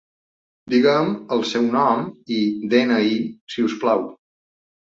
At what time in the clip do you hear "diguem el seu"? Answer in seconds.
0.73-1.67